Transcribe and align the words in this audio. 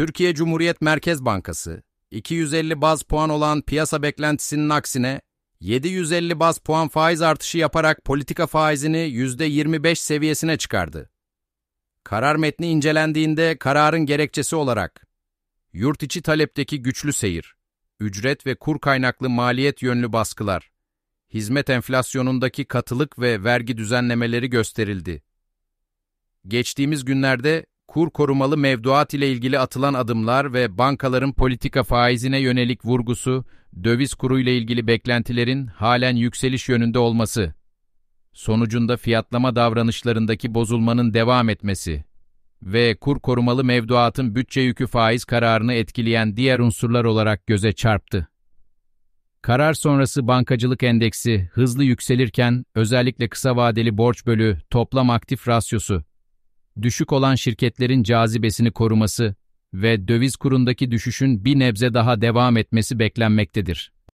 Türkiye 0.00 0.34
Cumhuriyet 0.34 0.80
Merkez 0.80 1.24
Bankası, 1.24 1.82
250 2.10 2.80
baz 2.80 3.02
puan 3.02 3.30
olan 3.30 3.62
piyasa 3.62 4.02
beklentisinin 4.02 4.68
aksine 4.68 5.20
750 5.60 6.40
baz 6.40 6.58
puan 6.58 6.88
faiz 6.88 7.22
artışı 7.22 7.58
yaparak 7.58 8.04
politika 8.04 8.46
faizini 8.46 8.96
%25 8.96 9.94
seviyesine 9.94 10.56
çıkardı. 10.56 11.10
Karar 12.04 12.36
metni 12.36 12.66
incelendiğinde 12.66 13.58
kararın 13.58 14.06
gerekçesi 14.06 14.56
olarak 14.56 15.06
yurt 15.72 16.02
içi 16.02 16.22
talepteki 16.22 16.82
güçlü 16.82 17.12
seyir, 17.12 17.56
ücret 18.00 18.46
ve 18.46 18.54
kur 18.54 18.80
kaynaklı 18.80 19.30
maliyet 19.30 19.82
yönlü 19.82 20.12
baskılar, 20.12 20.70
hizmet 21.34 21.70
enflasyonundaki 21.70 22.64
katılık 22.64 23.18
ve 23.18 23.44
vergi 23.44 23.76
düzenlemeleri 23.76 24.50
gösterildi. 24.50 25.22
Geçtiğimiz 26.48 27.04
günlerde 27.04 27.66
kur 27.90 28.10
korumalı 28.10 28.56
mevduat 28.56 29.14
ile 29.14 29.32
ilgili 29.32 29.58
atılan 29.58 29.94
adımlar 29.94 30.52
ve 30.52 30.78
bankaların 30.78 31.32
politika 31.32 31.82
faizine 31.82 32.38
yönelik 32.38 32.84
vurgusu, 32.84 33.44
döviz 33.84 34.14
kuru 34.14 34.40
ile 34.40 34.56
ilgili 34.56 34.86
beklentilerin 34.86 35.66
halen 35.66 36.16
yükseliş 36.16 36.68
yönünde 36.68 36.98
olması, 36.98 37.54
sonucunda 38.32 38.96
fiyatlama 38.96 39.56
davranışlarındaki 39.56 40.54
bozulmanın 40.54 41.14
devam 41.14 41.48
etmesi 41.48 42.04
ve 42.62 42.96
kur 42.96 43.20
korumalı 43.20 43.64
mevduatın 43.64 44.34
bütçe 44.34 44.60
yükü 44.60 44.86
faiz 44.86 45.24
kararını 45.24 45.74
etkileyen 45.74 46.36
diğer 46.36 46.58
unsurlar 46.58 47.04
olarak 47.04 47.46
göze 47.46 47.72
çarptı. 47.72 48.28
Karar 49.42 49.74
sonrası 49.74 50.26
bankacılık 50.26 50.82
endeksi 50.82 51.50
hızlı 51.52 51.84
yükselirken 51.84 52.64
özellikle 52.74 53.28
kısa 53.28 53.56
vadeli 53.56 53.98
borç 53.98 54.26
bölü 54.26 54.58
toplam 54.70 55.10
aktif 55.10 55.48
rasyosu 55.48 56.09
düşük 56.82 57.12
olan 57.12 57.34
şirketlerin 57.34 58.02
cazibesini 58.02 58.70
koruması 58.70 59.34
ve 59.74 60.08
döviz 60.08 60.36
kurundaki 60.36 60.90
düşüşün 60.90 61.44
bir 61.44 61.58
nebze 61.58 61.94
daha 61.94 62.20
devam 62.20 62.56
etmesi 62.56 62.98
beklenmektedir. 62.98 63.92